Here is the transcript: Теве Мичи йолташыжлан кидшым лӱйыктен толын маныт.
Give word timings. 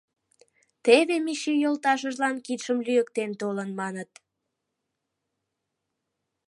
Теве 0.83 1.15
Мичи 1.25 1.53
йолташыжлан 1.63 2.35
кидшым 2.45 2.77
лӱйыктен 2.85 3.31
толын 3.39 3.69
маныт. 3.79 4.11